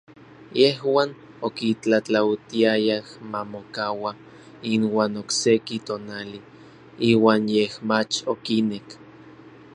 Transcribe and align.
Yejuan 0.59 1.09
okitlatlautiayaj 1.47 3.07
ma 3.31 3.41
mokaua 3.51 4.11
inuan 4.73 5.13
okseki 5.21 5.77
tonali, 5.87 6.39
iuan 7.11 7.43
yej 7.55 7.73
mach 7.89 8.15
okinek. 8.33 8.87